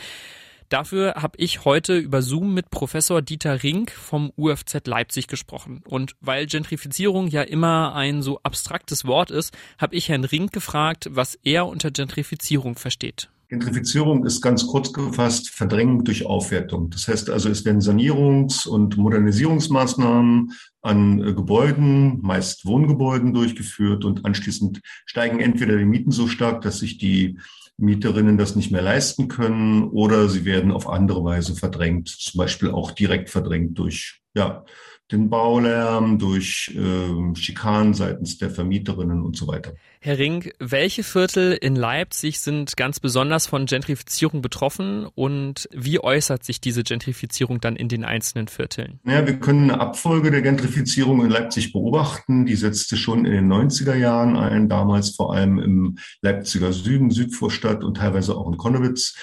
Dafür 0.69 1.15
habe 1.17 1.39
ich 1.39 1.65
heute 1.65 1.97
über 1.99 2.23
Zoom 2.23 2.55
mit 2.55 2.71
Professor 2.71 3.23
Dieter 3.23 3.63
Rink 3.63 3.91
vom 3.91 4.33
UFZ 4.37 4.87
Leipzig 4.87 5.27
gesprochen. 5.27 5.83
Und 5.87 6.17
weil 6.21 6.47
Gentrifizierung 6.47 7.29
ja 7.29 7.43
immer 7.43 7.95
ein 7.95 8.23
so 8.23 8.41
abstraktes 8.43 9.05
Wort 9.05 9.31
ist, 9.31 9.57
habe 9.79 9.95
ich 9.95 10.09
Herrn 10.09 10.25
Rink 10.25 10.53
gefragt, 10.53 11.09
was 11.11 11.39
er 11.43 11.67
unter 11.67 11.91
Gentrifizierung 11.91 12.77
versteht. 12.77 13.29
Gentrifizierung 13.49 14.25
ist 14.25 14.41
ganz 14.41 14.67
kurz 14.67 14.93
gefasst 14.93 15.51
Verdrängung 15.51 16.05
durch 16.05 16.27
Aufwertung. 16.27 16.91
Das 16.91 17.09
heißt 17.09 17.31
also, 17.31 17.49
es 17.49 17.65
werden 17.65 17.81
Sanierungs- 17.81 18.67
und 18.67 18.97
Modernisierungsmaßnahmen 18.97 20.53
an 20.83 21.23
äh, 21.23 21.33
Gebäuden, 21.35 22.21
meist 22.23 22.67
Wohngebäuden 22.67 23.35
durchgeführt 23.35 24.05
und 24.05 24.25
anschließend 24.25 24.81
steigen 25.07 25.41
entweder 25.41 25.77
die 25.77 25.85
Mieten 25.85 26.11
so 26.11 26.27
stark, 26.27 26.63
dass 26.63 26.79
sich 26.79 26.99
die 26.99 27.39
Mieterinnen 27.77 28.39
das 28.39 28.55
nicht 28.55 28.71
mehr 28.71 28.83
leisten 28.83 29.29
können 29.29 29.85
oder 29.85 30.29
sie 30.29 30.45
werden 30.45 30.71
auf 30.71 30.89
andere 30.89 31.25
Weise 31.25 31.55
verdrängt, 31.55 32.09
zum 32.09 32.39
Beispiel 32.39 32.71
auch 32.71 32.93
direkt 32.93 33.31
verdrängt 33.31 33.79
durch 33.79 34.21
ja, 34.35 34.65
den 35.11 35.29
Baulärm, 35.29 36.19
durch 36.19 36.75
äh, 36.77 37.35
Schikanen 37.35 37.95
seitens 37.95 38.39
der 38.39 38.51
Vermieterinnen 38.51 39.23
und 39.23 39.37
so 39.37 39.47
weiter. 39.47 39.75
Herr 40.07 40.19
Ring, 40.19 40.51
welche 40.59 41.03
Viertel 41.03 41.53
in 41.53 41.77
Leipzig 41.77 42.41
sind 42.41 42.77
ganz 42.77 43.01
besonders 43.01 43.47
von 43.47 43.65
Gentrifizierung 43.65 44.43
betroffen 44.43 45.07
und 45.07 45.67
wie 45.73 45.99
äußert 45.99 46.45
sich 46.45 46.61
diese 46.61 46.83
Gentrifizierung 46.83 47.59
dann 47.59 47.75
in 47.75 47.89
den 47.89 48.05
einzelnen 48.05 48.49
Vierteln? 48.49 49.01
Naja, 49.05 49.27
wir 49.27 49.41
können 49.41 49.71
eine 49.71 49.81
Abfolge 49.81 50.31
der 50.31 50.43
Gentrifizierung 50.43 51.25
in 51.25 51.31
Leipzig 51.31 51.73
beobachten. 51.73 52.45
Die 52.45 52.55
setzte 52.55 52.99
schon 52.99 53.25
in 53.25 53.33
den 53.33 53.51
90er 53.51 53.95
Jahren 53.95 54.37
ein, 54.37 54.69
damals 54.69 55.17
vor 55.17 55.33
allem 55.33 55.59
im 55.59 55.97
Leipziger 56.21 56.75
Süden, 56.75 57.11
Südvorstadt 57.11 57.83
und 57.83 57.97
teilweise 57.97 58.37
auch 58.37 58.53
in 58.53 58.59
Konnewitz. 58.59 59.15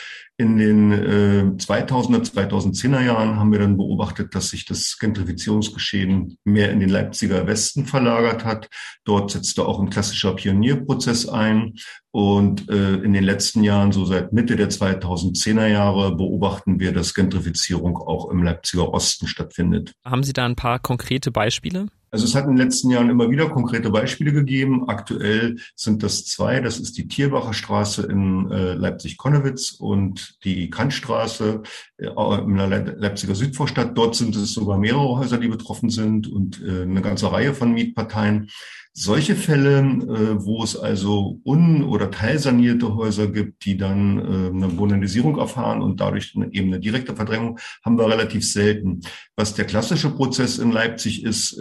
In 0.41 0.57
den 0.57 0.91
äh, 0.91 1.43
2000er, 1.55 2.33
2010er 2.33 3.05
Jahren 3.05 3.35
haben 3.35 3.51
wir 3.51 3.59
dann 3.59 3.77
beobachtet, 3.77 4.33
dass 4.33 4.49
sich 4.49 4.65
das 4.65 4.97
Gentrifizierungsgeschehen 4.99 6.39
mehr 6.45 6.71
in 6.71 6.79
den 6.79 6.89
Leipziger 6.89 7.45
Westen 7.45 7.85
verlagert 7.85 8.43
hat. 8.43 8.67
Dort 9.03 9.29
setzte 9.29 9.67
auch 9.67 9.79
ein 9.79 9.91
klassischer 9.91 10.35
Pionierprozess 10.71 11.27
ein. 11.27 11.73
Und 12.11 12.69
äh, 12.69 12.95
in 12.95 13.13
den 13.13 13.23
letzten 13.23 13.63
Jahren, 13.63 13.91
so 13.91 14.05
seit 14.05 14.33
Mitte 14.33 14.55
der 14.55 14.69
2010er 14.69 15.67
Jahre, 15.67 16.15
beobachten 16.15 16.79
wir, 16.79 16.91
dass 16.91 17.13
Gentrifizierung 17.13 17.97
auch 17.97 18.29
im 18.29 18.43
Leipziger 18.43 18.93
Osten 18.93 19.27
stattfindet. 19.27 19.93
Haben 20.03 20.23
Sie 20.23 20.33
da 20.33 20.45
ein 20.45 20.55
paar 20.55 20.79
konkrete 20.79 21.31
Beispiele? 21.31 21.87
Also 22.11 22.25
es 22.25 22.35
hat 22.35 22.43
in 22.43 22.51
den 22.51 22.57
letzten 22.57 22.89
Jahren 22.89 23.09
immer 23.09 23.29
wieder 23.31 23.49
konkrete 23.49 23.89
Beispiele 23.89 24.33
gegeben. 24.33 24.89
Aktuell 24.89 25.57
sind 25.75 26.03
das 26.03 26.25
zwei. 26.25 26.59
Das 26.59 26.77
ist 26.77 26.97
die 26.97 27.07
Tierbacher 27.07 27.53
Straße 27.53 28.03
in 28.03 28.51
äh, 28.51 28.73
Leipzig-Konnewitz 28.73 29.71
und 29.71 30.35
die 30.43 30.69
Kantstraße 30.69 31.63
äh, 31.97 32.07
in 32.07 32.57
der 32.57 32.67
Leipziger 32.67 33.33
Südvorstadt. 33.33 33.97
Dort 33.97 34.15
sind 34.15 34.35
es 34.35 34.53
sogar 34.53 34.77
mehrere 34.77 35.17
Häuser, 35.17 35.37
die 35.37 35.47
betroffen 35.47 35.89
sind 35.89 36.27
und 36.27 36.61
äh, 36.61 36.81
eine 36.81 37.01
ganze 37.01 37.31
Reihe 37.31 37.53
von 37.53 37.71
Mietparteien. 37.73 38.49
Solche 38.93 39.37
Fälle, 39.37 40.35
wo 40.43 40.61
es 40.65 40.75
also 40.75 41.39
un- 41.45 41.85
oder 41.85 42.11
teilsanierte 42.11 42.93
Häuser 42.93 43.27
gibt, 43.27 43.63
die 43.63 43.77
dann 43.77 44.19
äh, 44.19 44.49
eine 44.49 44.67
Bonanisierung 44.67 45.37
erfahren 45.37 45.81
und 45.81 46.01
dadurch 46.01 46.35
eben 46.35 46.67
eine 46.67 46.81
direkte 46.81 47.15
Verdrängung, 47.15 47.57
haben 47.85 47.97
wir 47.97 48.09
relativ 48.09 48.45
selten. 48.45 48.99
Was 49.37 49.53
der 49.53 49.63
klassische 49.63 50.09
Prozess 50.09 50.59
in 50.59 50.73
Leipzig 50.73 51.23
ist, 51.23 51.57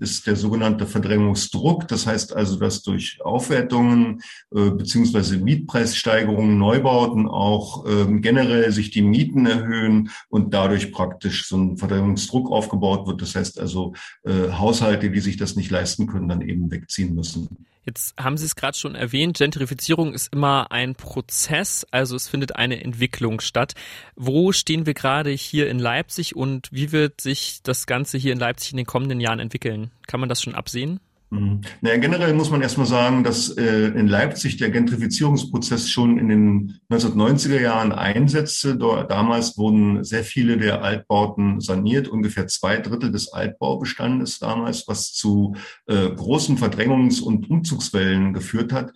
ist 0.00 0.26
der 0.26 0.36
sogenannte 0.36 0.86
Verdrängungsdruck. 0.86 1.88
Das 1.88 2.06
heißt 2.06 2.34
also, 2.34 2.58
dass 2.58 2.82
durch 2.82 3.18
Aufwertungen 3.22 4.22
beziehungsweise 4.50 5.38
Mietpreissteigerungen, 5.38 6.58
Neubauten 6.58 7.26
auch 7.28 7.84
ähm, 7.86 8.22
generell 8.22 8.70
sich 8.72 8.90
die 8.90 9.02
Mieten 9.02 9.46
erhöhen 9.46 10.10
und 10.28 10.54
dadurch 10.54 10.92
praktisch 10.92 11.46
so 11.46 11.56
ein 11.56 11.76
Verdrängungsdruck 11.76 12.50
aufgebaut 12.50 13.06
wird. 13.06 13.22
Das 13.22 13.34
heißt 13.34 13.58
also, 13.60 13.94
Haushalte, 14.26 15.10
die 15.10 15.20
sich 15.20 15.36
das 15.36 15.56
nicht 15.56 15.70
leisten 15.70 16.06
können, 16.06 16.28
dann 16.28 16.42
eben 16.42 16.70
wegziehen 16.70 17.14
müssen. 17.14 17.66
Jetzt 17.84 18.14
haben 18.16 18.36
Sie 18.36 18.46
es 18.46 18.54
gerade 18.54 18.76
schon 18.76 18.94
erwähnt, 18.94 19.38
Gentrifizierung 19.38 20.14
ist 20.14 20.32
immer 20.32 20.70
ein 20.70 20.94
Prozess, 20.94 21.84
also 21.90 22.14
es 22.14 22.28
findet 22.28 22.54
eine 22.54 22.82
Entwicklung 22.82 23.40
statt. 23.40 23.74
Wo 24.14 24.52
stehen 24.52 24.86
wir 24.86 24.94
gerade 24.94 25.30
hier 25.30 25.68
in 25.68 25.80
Leipzig 25.80 26.36
und 26.36 26.68
wie 26.70 26.92
wird 26.92 27.20
sich 27.20 27.60
das 27.62 27.86
Ganze 27.86 28.18
hier 28.18 28.32
in 28.32 28.38
Leipzig 28.38 28.72
in 28.72 28.76
den 28.76 28.86
kommenden 28.86 29.20
Jahren 29.20 29.40
entwickeln? 29.40 29.90
Kann 30.06 30.20
man 30.20 30.28
das 30.28 30.42
schon 30.42 30.54
absehen? 30.54 31.00
Mhm. 31.32 31.62
Naja, 31.80 31.96
generell 31.96 32.34
muss 32.34 32.50
man 32.50 32.60
erstmal 32.60 32.86
sagen, 32.86 33.24
dass 33.24 33.48
äh, 33.56 33.86
in 33.86 34.06
Leipzig 34.06 34.58
der 34.58 34.68
Gentrifizierungsprozess 34.68 35.88
schon 35.88 36.18
in 36.18 36.28
den 36.28 36.80
1990er 36.90 37.58
Jahren 37.58 37.90
einsetzte. 37.90 38.76
Dort, 38.76 39.10
damals 39.10 39.56
wurden 39.56 40.04
sehr 40.04 40.24
viele 40.24 40.58
der 40.58 40.82
Altbauten 40.82 41.58
saniert, 41.62 42.06
ungefähr 42.06 42.48
zwei 42.48 42.76
Drittel 42.76 43.10
des 43.10 43.32
Altbaubestandes 43.32 44.40
damals, 44.40 44.86
was 44.88 45.14
zu 45.14 45.56
äh, 45.86 46.10
großen 46.10 46.58
Verdrängungs- 46.58 47.22
und 47.22 47.48
Umzugswellen 47.48 48.34
geführt 48.34 48.74
hat. 48.74 48.92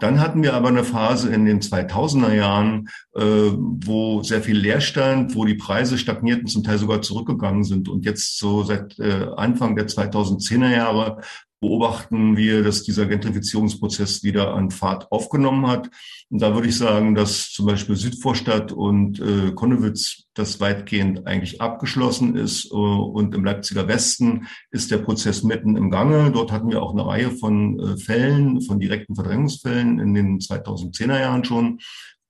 Dann 0.00 0.20
hatten 0.20 0.42
wir 0.44 0.54
aber 0.54 0.68
eine 0.68 0.84
Phase 0.84 1.32
in 1.32 1.44
den 1.44 1.60
2000er 1.60 2.32
Jahren, 2.32 2.88
äh, 3.16 3.22
wo 3.22 4.22
sehr 4.22 4.42
viel 4.42 4.56
Leerstand, 4.56 5.34
wo 5.34 5.44
die 5.44 5.56
Preise 5.56 5.96
stagnierten, 5.98 6.46
zum 6.46 6.62
Teil 6.62 6.78
sogar 6.78 7.02
zurückgegangen 7.02 7.64
sind. 7.64 7.88
Und 7.88 8.04
jetzt 8.04 8.38
so 8.38 8.62
seit 8.62 8.96
äh, 9.00 9.26
Anfang 9.36 9.74
der 9.74 9.88
2010er 9.88 10.70
Jahre 10.70 11.22
beobachten 11.60 12.36
wir, 12.36 12.62
dass 12.62 12.82
dieser 12.82 13.06
Gentrifizierungsprozess 13.06 14.22
wieder 14.22 14.54
an 14.54 14.70
Fahrt 14.70 15.10
aufgenommen 15.10 15.66
hat. 15.66 15.90
Und 16.30 16.40
da 16.40 16.54
würde 16.54 16.68
ich 16.68 16.76
sagen, 16.76 17.14
dass 17.14 17.50
zum 17.50 17.66
Beispiel 17.66 17.96
Südvorstadt 17.96 18.72
und 18.72 19.20
äh, 19.20 19.52
Konnewitz 19.52 20.24
das 20.34 20.60
weitgehend 20.60 21.26
eigentlich 21.26 21.60
abgeschlossen 21.60 22.36
ist. 22.36 22.70
Äh, 22.70 22.74
und 22.74 23.34
im 23.34 23.44
Leipziger 23.44 23.88
Westen 23.88 24.46
ist 24.70 24.90
der 24.90 24.98
Prozess 24.98 25.42
mitten 25.42 25.76
im 25.76 25.90
Gange. 25.90 26.30
Dort 26.30 26.52
hatten 26.52 26.70
wir 26.70 26.82
auch 26.82 26.92
eine 26.92 27.06
Reihe 27.06 27.30
von 27.30 27.78
äh, 27.80 27.96
Fällen, 27.96 28.60
von 28.62 28.78
direkten 28.78 29.14
Verdrängungsfällen 29.14 29.98
in 29.98 30.14
den 30.14 30.38
2010er 30.38 31.18
Jahren 31.18 31.44
schon. 31.44 31.80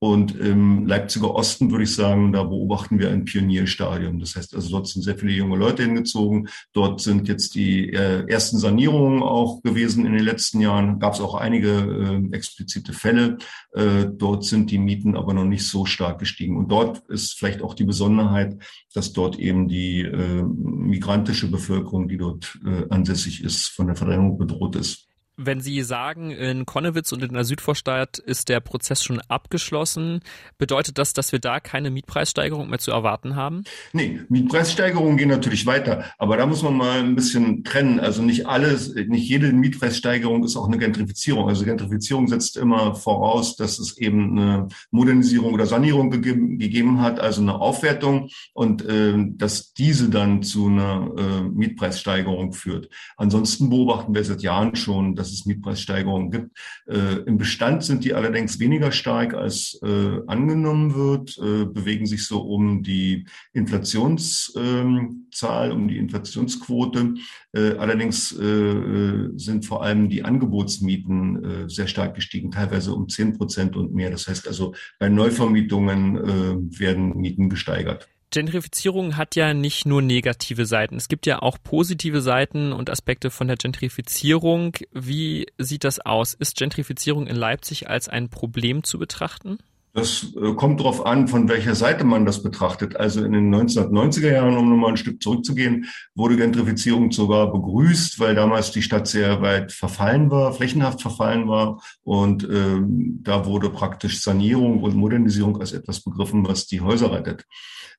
Und 0.00 0.38
im 0.38 0.86
Leipziger 0.86 1.34
Osten 1.34 1.72
würde 1.72 1.82
ich 1.82 1.94
sagen, 1.94 2.32
da 2.32 2.44
beobachten 2.44 3.00
wir 3.00 3.10
ein 3.10 3.24
Pionierstadium. 3.24 4.20
Das 4.20 4.36
heißt 4.36 4.54
also, 4.54 4.70
dort 4.70 4.86
sind 4.86 5.02
sehr 5.02 5.18
viele 5.18 5.32
junge 5.32 5.56
Leute 5.56 5.82
hingezogen. 5.82 6.48
Dort 6.72 7.00
sind 7.00 7.26
jetzt 7.26 7.56
die 7.56 7.92
äh, 7.92 8.24
ersten 8.28 8.58
Sanierungen 8.58 9.22
auch 9.24 9.60
gewesen 9.62 10.06
in 10.06 10.12
den 10.12 10.22
letzten 10.22 10.60
Jahren. 10.60 11.00
Gab 11.00 11.14
es 11.14 11.20
auch 11.20 11.34
einige 11.34 11.70
äh, 11.70 12.34
explizite 12.36 12.92
Fälle. 12.92 13.38
Äh, 13.72 14.06
dort 14.12 14.44
sind 14.44 14.70
die 14.70 14.78
Mieten 14.78 15.16
aber 15.16 15.34
noch 15.34 15.44
nicht 15.44 15.66
so 15.66 15.84
stark 15.84 16.20
gestiegen. 16.20 16.56
Und 16.56 16.70
dort 16.70 17.02
ist 17.08 17.36
vielleicht 17.36 17.62
auch 17.62 17.74
die 17.74 17.84
Besonderheit, 17.84 18.56
dass 18.94 19.12
dort 19.12 19.36
eben 19.38 19.66
die 19.66 20.02
äh, 20.02 20.42
migrantische 20.42 21.50
Bevölkerung, 21.50 22.06
die 22.06 22.18
dort 22.18 22.56
äh, 22.64 22.84
ansässig 22.88 23.42
ist, 23.42 23.66
von 23.66 23.88
der 23.88 23.96
Verdrängung 23.96 24.38
bedroht 24.38 24.76
ist. 24.76 25.07
Wenn 25.40 25.60
Sie 25.60 25.82
sagen, 25.82 26.32
in 26.32 26.66
Konnewitz 26.66 27.12
und 27.12 27.22
in 27.22 27.32
der 27.32 27.44
Südvorstadt 27.44 28.18
ist 28.18 28.48
der 28.48 28.58
Prozess 28.58 29.04
schon 29.04 29.20
abgeschlossen, 29.28 30.18
bedeutet 30.58 30.98
das, 30.98 31.12
dass 31.12 31.30
wir 31.30 31.38
da 31.38 31.60
keine 31.60 31.92
Mietpreissteigerung 31.92 32.68
mehr 32.68 32.80
zu 32.80 32.90
erwarten 32.90 33.36
haben? 33.36 33.62
Nee, 33.92 34.20
Mietpreissteigerungen 34.28 35.16
gehen 35.16 35.28
natürlich 35.28 35.64
weiter, 35.64 36.06
aber 36.18 36.36
da 36.36 36.44
muss 36.44 36.64
man 36.64 36.76
mal 36.76 36.98
ein 36.98 37.14
bisschen 37.14 37.62
trennen. 37.62 38.00
Also 38.00 38.20
nicht 38.20 38.48
alles, 38.48 38.92
nicht 38.96 39.28
jede 39.28 39.52
Mietpreissteigerung 39.52 40.42
ist 40.42 40.56
auch 40.56 40.66
eine 40.66 40.76
Gentrifizierung. 40.76 41.48
Also 41.48 41.64
Gentrifizierung 41.64 42.26
setzt 42.26 42.56
immer 42.56 42.96
voraus, 42.96 43.54
dass 43.54 43.78
es 43.78 43.96
eben 43.96 44.36
eine 44.36 44.66
Modernisierung 44.90 45.54
oder 45.54 45.66
Sanierung 45.66 46.10
gegeben, 46.10 46.58
gegeben 46.58 47.00
hat, 47.00 47.20
also 47.20 47.42
eine 47.42 47.60
Aufwertung 47.60 48.28
und 48.54 48.84
äh, 48.84 49.14
dass 49.36 49.72
diese 49.72 50.10
dann 50.10 50.42
zu 50.42 50.66
einer 50.66 51.12
äh, 51.16 51.42
Mietpreissteigerung 51.42 52.52
führt. 52.52 52.88
Ansonsten 53.16 53.70
beobachten 53.70 54.16
wir 54.16 54.24
seit 54.24 54.42
Jahren 54.42 54.74
schon, 54.74 55.14
dass 55.14 55.27
dass 55.28 55.40
es 55.40 55.46
Mietpreissteigerungen 55.46 56.30
gibt. 56.30 56.56
Äh, 56.86 57.22
Im 57.26 57.38
Bestand 57.38 57.82
sind 57.84 58.04
die 58.04 58.14
allerdings 58.14 58.58
weniger 58.58 58.90
stark 58.92 59.34
als 59.34 59.78
äh, 59.82 60.20
angenommen 60.26 60.94
wird, 60.94 61.36
äh, 61.38 61.66
bewegen 61.66 62.06
sich 62.06 62.26
so 62.26 62.40
um 62.40 62.82
die 62.82 63.26
Inflationszahl, 63.52 65.72
um 65.72 65.88
die 65.88 65.98
Inflationsquote. 65.98 67.14
Äh, 67.52 67.76
allerdings 67.76 68.32
äh, 68.32 69.28
sind 69.36 69.66
vor 69.66 69.82
allem 69.82 70.08
die 70.08 70.24
Angebotsmieten 70.24 71.44
äh, 71.44 71.68
sehr 71.68 71.86
stark 71.86 72.14
gestiegen, 72.14 72.50
teilweise 72.50 72.94
um 72.94 73.08
10 73.08 73.36
Prozent 73.36 73.76
und 73.76 73.94
mehr. 73.94 74.10
Das 74.10 74.28
heißt 74.28 74.48
also, 74.48 74.74
bei 74.98 75.08
Neuvermietungen 75.08 76.68
werden 76.78 77.16
Mieten 77.16 77.48
gesteigert. 77.48 78.08
Gentrifizierung 78.30 79.16
hat 79.16 79.36
ja 79.36 79.54
nicht 79.54 79.86
nur 79.86 80.02
negative 80.02 80.66
Seiten. 80.66 80.96
Es 80.96 81.08
gibt 81.08 81.26
ja 81.26 81.40
auch 81.40 81.58
positive 81.62 82.20
Seiten 82.20 82.72
und 82.72 82.90
Aspekte 82.90 83.30
von 83.30 83.48
der 83.48 83.56
Gentrifizierung. 83.56 84.76
Wie 84.92 85.46
sieht 85.56 85.84
das 85.84 86.00
aus? 86.00 86.34
Ist 86.34 86.56
Gentrifizierung 86.56 87.26
in 87.26 87.36
Leipzig 87.36 87.88
als 87.88 88.08
ein 88.08 88.28
Problem 88.28 88.84
zu 88.84 88.98
betrachten? 88.98 89.58
Das 89.94 90.32
äh, 90.40 90.54
kommt 90.54 90.80
darauf 90.80 91.06
an, 91.06 91.26
von 91.26 91.48
welcher 91.48 91.74
Seite 91.74 92.04
man 92.04 92.26
das 92.26 92.42
betrachtet. 92.42 92.96
Also 92.96 93.24
in 93.24 93.32
den 93.32 93.52
1990er 93.52 94.32
Jahren, 94.32 94.56
um 94.56 94.68
nochmal 94.68 94.90
ein 94.90 94.96
Stück 94.96 95.22
zurückzugehen, 95.22 95.86
wurde 96.14 96.36
Gentrifizierung 96.36 97.10
sogar 97.10 97.50
begrüßt, 97.50 98.20
weil 98.20 98.34
damals 98.34 98.70
die 98.70 98.82
Stadt 98.82 99.08
sehr 99.08 99.40
weit 99.40 99.72
verfallen 99.72 100.30
war, 100.30 100.52
flächenhaft 100.52 101.00
verfallen 101.00 101.48
war. 101.48 101.82
Und 102.02 102.44
äh, 102.44 102.80
da 103.22 103.46
wurde 103.46 103.70
praktisch 103.70 104.20
Sanierung 104.20 104.82
und 104.82 104.94
Modernisierung 104.94 105.58
als 105.58 105.72
etwas 105.72 106.00
begriffen, 106.00 106.46
was 106.46 106.66
die 106.66 106.80
Häuser 106.80 107.10
rettet. 107.10 107.46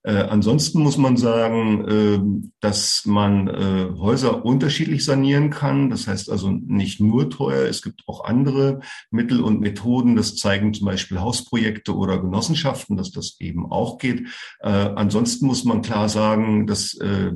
Äh, 0.04 0.14
ansonsten 0.14 0.82
muss 0.82 0.98
man 0.98 1.18
sagen, 1.18 1.88
äh, 1.88 2.52
dass 2.62 3.04
man 3.06 3.48
äh, 3.48 3.90
Häuser 3.98 4.46
unterschiedlich 4.46 5.04
sanieren 5.04 5.50
kann. 5.50 5.90
Das 5.90 6.08
heißt 6.08 6.32
also 6.32 6.52
nicht 6.52 7.02
nur 7.02 7.30
teuer, 7.30 7.68
es 7.68 7.82
gibt 7.82 8.04
auch 8.08 8.24
andere 8.24 8.80
Mittel 9.12 9.42
und 9.42 9.60
Methoden. 9.60 10.16
Das 10.16 10.36
zeigen 10.36 10.74
zum 10.74 10.86
Beispiel 10.86 11.20
Hausprojekte 11.20 11.96
oder 11.96 12.20
Genossenschaften, 12.20 12.96
dass 12.96 13.12
das 13.12 13.38
eben 13.40 13.70
auch 13.70 13.98
geht. 13.98 14.28
Äh, 14.62 14.70
ansonsten 14.70 15.48
muss 15.48 15.66
man 15.66 15.82
klar 15.82 16.08
sagen, 16.08 16.66
dass 16.66 16.94
äh, 16.96 17.32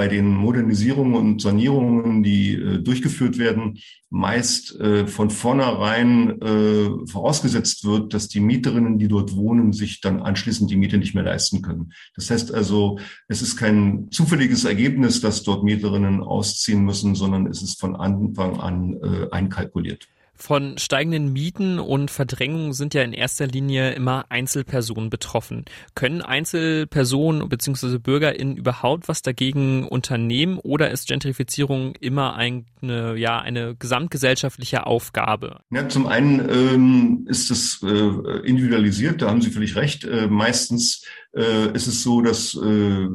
bei 0.00 0.08
den 0.08 0.34
Modernisierungen 0.34 1.14
und 1.14 1.42
Sanierungen, 1.42 2.22
die 2.22 2.54
äh, 2.54 2.78
durchgeführt 2.78 3.36
werden, 3.36 3.80
meist 4.08 4.80
äh, 4.80 5.06
von 5.06 5.28
vornherein 5.28 6.40
äh, 6.40 7.06
vorausgesetzt 7.06 7.84
wird, 7.84 8.14
dass 8.14 8.26
die 8.26 8.40
Mieterinnen, 8.40 8.98
die 8.98 9.08
dort 9.08 9.36
wohnen, 9.36 9.74
sich 9.74 10.00
dann 10.00 10.22
anschließend 10.22 10.70
die 10.70 10.76
Miete 10.76 10.96
nicht 10.96 11.14
mehr 11.14 11.24
leisten 11.24 11.60
können. 11.60 11.92
Das 12.16 12.30
heißt 12.30 12.54
also, 12.54 12.98
es 13.28 13.42
ist 13.42 13.58
kein 13.58 14.10
zufälliges 14.10 14.64
Ergebnis, 14.64 15.20
dass 15.20 15.42
dort 15.42 15.64
Mieterinnen 15.64 16.22
ausziehen 16.22 16.82
müssen, 16.82 17.14
sondern 17.14 17.46
es 17.46 17.60
ist 17.60 17.78
von 17.78 17.94
Anfang 17.94 18.58
an 18.58 18.96
äh, 19.02 19.30
einkalkuliert. 19.30 20.08
Von 20.40 20.78
steigenden 20.78 21.34
Mieten 21.34 21.78
und 21.78 22.10
Verdrängung 22.10 22.72
sind 22.72 22.94
ja 22.94 23.02
in 23.02 23.12
erster 23.12 23.46
Linie 23.46 23.92
immer 23.92 24.24
Einzelpersonen 24.30 25.10
betroffen. 25.10 25.66
Können 25.94 26.22
Einzelpersonen 26.22 27.46
bzw. 27.46 27.98
BürgerInnen 27.98 28.56
überhaupt 28.56 29.06
was 29.06 29.20
dagegen 29.20 29.86
unternehmen 29.86 30.58
oder 30.58 30.90
ist 30.90 31.08
Gentrifizierung 31.08 31.94
immer 31.96 32.36
eine, 32.36 33.16
ja, 33.16 33.38
eine 33.38 33.76
gesamtgesellschaftliche 33.76 34.86
Aufgabe? 34.86 35.60
Ja, 35.70 35.86
zum 35.90 36.06
einen 36.06 36.48
ähm, 36.48 37.26
ist 37.28 37.50
es 37.50 37.82
äh, 37.82 38.38
individualisiert, 38.46 39.20
da 39.20 39.28
haben 39.28 39.42
Sie 39.42 39.50
völlig 39.50 39.76
recht. 39.76 40.04
Äh, 40.04 40.26
meistens 40.26 41.04
äh, 41.36 41.72
ist 41.74 41.86
es 41.86 42.02
so, 42.02 42.20
dass 42.22 42.54
äh, 42.54 43.08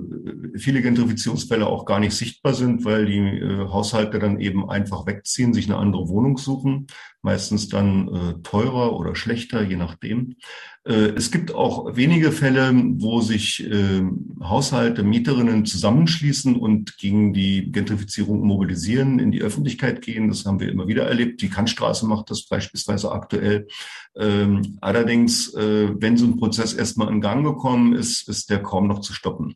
viele 0.56 0.82
Gentrifizierungsfälle 0.82 1.68
auch 1.68 1.86
gar 1.86 2.00
nicht 2.00 2.14
sichtbar 2.14 2.54
sind, 2.54 2.86
weil 2.86 3.06
die 3.06 3.18
äh, 3.18 3.68
Haushalte 3.68 4.20
dann 4.20 4.40
eben 4.40 4.70
einfach 4.70 5.06
wegziehen, 5.06 5.54
sich 5.54 5.66
eine 5.66 5.78
andere 5.78 6.08
Wohnung 6.08 6.38
suchen. 6.38 6.88
meistens 7.22 7.70
dann 7.70 8.08
äh, 8.08 8.34
teurer 8.44 8.94
oder 8.96 9.16
schlechter, 9.16 9.64
je 9.64 9.76
nachdem. 9.76 10.36
Äh, 10.86 11.14
es 11.16 11.32
gibt 11.32 11.54
auch 11.54 11.96
wenige 11.96 12.32
Fälle, 12.32 12.72
wo 12.98 13.20
sich 13.22 13.66
äh, 13.70 14.04
Haushalte, 14.42 15.04
Mieterinnen 15.04 15.66
zusammenschließen 15.66 16.56
und 16.56 16.98
gegen 16.98 17.34
die 17.34 17.72
Gentrifizierung 17.72 18.46
mobilisieren, 18.46 19.20
in 19.20 19.32
die 19.32 19.42
Öffentlichkeit 19.42 20.02
gehen. 20.02 20.28
Das 20.28 20.46
haben 20.46 20.60
wir 20.60 20.70
immer 20.70 20.88
wieder 20.88 21.08
erlebt. 21.08 21.42
Die 21.42 21.50
Kantstraße 21.50 22.06
macht 22.06 22.30
das 22.30 22.46
beispielsweise 22.46 23.12
aktuell. 23.12 23.68
Ähm, 24.18 24.78
allerdings, 24.82 25.54
äh, 25.54 25.90
wenn 26.00 26.18
so 26.18 26.26
ein 26.26 26.38
Prozess 26.38 26.74
erstmal 26.74 27.10
in 27.10 27.22
Gang 27.22 27.44
gekommen 27.44 27.94
ist, 27.94 28.28
ist 28.30 28.50
der 28.50 28.62
kaum 28.62 28.88
noch 28.88 29.00
zu 29.00 29.14
stoppen. 29.14 29.56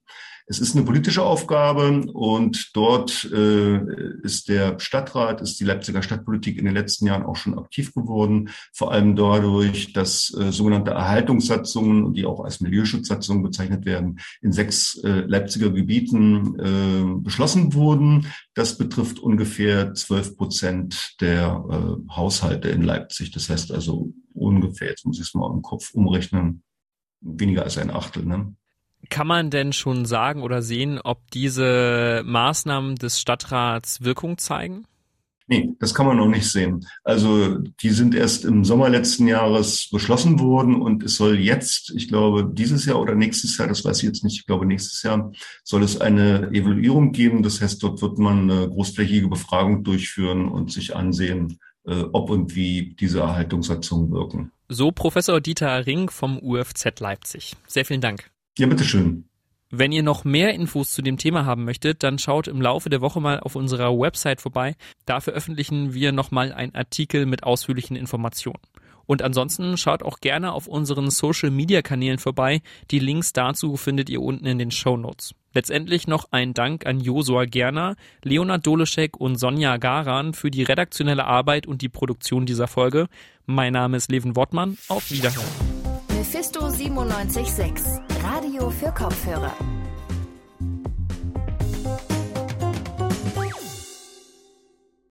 Es 0.52 0.58
ist 0.58 0.76
eine 0.76 0.84
politische 0.84 1.22
Aufgabe 1.22 2.08
und 2.12 2.72
dort 2.74 3.24
äh, 3.32 3.78
ist 4.24 4.50
der 4.50 4.80
Stadtrat, 4.80 5.42
ist 5.42 5.60
die 5.60 5.64
Leipziger 5.64 6.02
Stadtpolitik 6.02 6.58
in 6.58 6.66
den 6.66 6.74
letzten 6.74 7.06
Jahren 7.06 7.22
auch 7.22 7.36
schon 7.36 7.56
aktiv 7.56 7.94
geworden, 7.94 8.50
vor 8.74 8.92
allem 8.92 9.16
dadurch, 9.16 9.94
dass 9.94 10.36
äh, 10.36 10.52
sogenannte 10.52 10.90
Erhaltungssatzungen, 10.90 12.16
die 12.16 12.26
auch 12.26 12.44
als 12.44 12.62
Milieuschutzsatzungen 12.62 13.44
bezeichnet 13.44 13.86
werden, 13.86 14.22
in 14.42 14.52
sechs 14.52 15.00
äh, 15.04 15.20
Leipziger 15.20 15.70
Gebieten 15.70 16.60
äh, 16.60 17.22
beschlossen 17.22 17.76
wurden. 17.76 18.26
Das 18.56 18.76
betrifft 18.76 19.20
ungefähr 19.20 19.94
zwölf 19.94 20.36
Prozent 20.36 21.16
der 21.22 21.64
äh, 21.70 22.12
Haushalte 22.12 22.70
in 22.70 22.82
Leipzig. 22.82 23.30
Das 23.30 23.50
heißt 23.50 23.72
also 23.72 24.14
ungefähr, 24.34 24.90
jetzt 24.90 25.06
muss 25.06 25.20
ich 25.20 25.28
es 25.28 25.36
mal 25.36 25.54
im 25.54 25.62
Kopf 25.62 25.94
umrechnen, 25.94 26.64
weniger 27.22 27.62
als 27.62 27.78
ein 27.78 27.92
Achtel. 27.92 28.26
Ne? 28.26 28.56
Kann 29.10 29.28
man 29.28 29.50
denn 29.50 29.74
schon 29.74 30.06
sagen 30.06 30.44
oder 30.44 30.62
sehen, 30.62 31.00
ob 31.02 31.32
diese 31.32 32.22
Maßnahmen 32.26 32.96
des 32.96 33.20
Stadtrats 33.20 34.04
Wirkung 34.04 34.38
zeigen? 34.38 34.86
Nee, 35.50 35.74
das 35.80 35.96
kann 35.96 36.06
man 36.06 36.18
noch 36.18 36.28
nicht 36.28 36.48
sehen. 36.48 36.86
Also 37.04 37.58
die 37.58 37.90
sind 37.90 38.14
erst 38.14 38.46
im 38.46 38.64
Sommer 38.64 38.88
letzten 38.88 39.26
Jahres 39.26 39.90
beschlossen 39.92 40.40
worden 40.40 40.80
und 40.80 41.02
es 41.02 41.16
soll 41.16 41.40
jetzt, 41.40 41.92
ich 41.96 42.08
glaube, 42.08 42.48
dieses 42.54 42.86
Jahr 42.86 43.02
oder 43.02 43.16
nächstes 43.16 43.58
Jahr, 43.58 43.68
das 43.68 43.84
weiß 43.84 43.98
ich 43.98 44.04
jetzt 44.04 44.24
nicht, 44.24 44.42
ich 44.42 44.46
glaube 44.46 44.68
nächstes 44.68 45.02
Jahr, 45.02 45.32
soll 45.64 45.82
es 45.82 46.00
eine 46.00 46.52
Evaluierung 46.52 47.14
geben. 47.14 47.42
Das 47.42 47.62
heißt, 47.62 47.82
dort 47.82 48.00
wird 48.04 48.20
man 48.20 48.52
eine 48.52 48.70
großflächige 48.70 49.28
Befragung 49.28 49.84
durchführen 49.84 50.48
und 50.50 50.72
sich 50.72 50.96
ansehen, 50.96 51.60
äh, 51.84 52.04
ob 52.14 52.30
und 52.30 52.54
wie 52.54 52.96
diese 53.00 53.22
Erhaltungssatzungen 53.22 54.12
wirken. 54.12 54.52
So 54.68 54.92
Professor 54.92 55.42
Dieter 55.42 55.88
Ring 55.88 56.12
vom 56.12 56.38
UFZ 56.44 57.00
Leipzig. 57.00 57.56
Sehr 57.66 57.86
vielen 57.86 58.02
Dank. 58.02 58.30
Ja, 58.60 58.68
bitteschön. 58.68 59.24
Wenn 59.72 59.94
ihr 59.94 60.04
noch 60.04 60.26
mehr 60.26 60.54
Infos 60.54 60.92
zu 60.92 61.02
dem 61.02 61.18
Thema 61.18 61.46
haben 61.46 61.64
möchtet, 61.64 62.04
dann 62.04 62.20
schaut 62.20 62.48
im 62.48 62.62
Laufe 62.62 62.90
der 62.90 63.00
Woche 63.00 63.22
mal 63.22 63.40
auf 63.40 63.56
unserer 63.56 63.98
Website 63.98 64.42
vorbei. 64.42 64.76
Da 65.06 65.22
veröffentlichen 65.22 65.94
wir 65.94 66.12
nochmal 66.12 66.52
einen 66.52 66.76
Artikel 66.76 67.26
mit 67.26 67.44
ausführlichen 67.44 67.96
Informationen. 67.96 68.60
Und 69.06 69.22
ansonsten 69.22 69.78
schaut 69.78 70.04
auch 70.04 70.20
gerne 70.20 70.52
auf 70.52 70.68
unseren 70.68 71.10
Social 71.10 71.52
Media 71.52 71.82
Kanälen 71.82 72.20
vorbei. 72.20 72.62
Die 72.92 73.00
Links 73.00 73.32
dazu 73.32 73.78
findet 73.78 74.10
ihr 74.10 74.22
unten 74.22 74.46
in 74.46 74.60
den 74.60 74.72
Show 74.72 74.98
Notes. 74.98 75.34
Letztendlich 75.54 76.06
noch 76.06 76.28
ein 76.32 76.54
Dank 76.54 76.86
an 76.86 77.00
Josua 77.00 77.46
Gerner, 77.46 77.96
Leonard 78.24 78.68
Doleschek 78.68 79.18
und 79.18 79.38
Sonja 79.38 79.78
Garan 79.78 80.34
für 80.34 80.52
die 80.52 80.64
redaktionelle 80.64 81.26
Arbeit 81.26 81.66
und 81.66 81.82
die 81.82 81.90
Produktion 81.90 82.46
dieser 82.46 82.68
Folge. 82.68 83.08
Mein 83.46 83.74
Name 83.74 83.98
ist 83.98 84.12
Leven 84.12 84.36
Wortmann. 84.36 84.78
Auf 84.90 85.10
Wiederhören. 85.12 85.79
Mephisto 86.90 87.06
976, 87.06 88.02
Radio 88.24 88.70
für 88.72 88.92
Kopfhörer. 88.92 89.79